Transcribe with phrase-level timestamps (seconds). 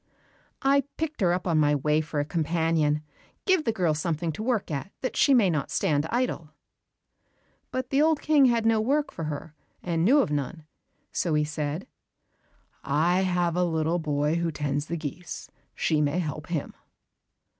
[0.63, 3.03] "I picked her up on my way for a companion;
[3.45, 6.49] give the girl something to work at, that she may not stand idle."
[7.69, 9.53] But the old King had no work for her,
[9.83, 10.65] and knew of none,
[11.11, 11.85] so he said,
[12.83, 16.73] "I have a little boy who tends the geese, she may help him."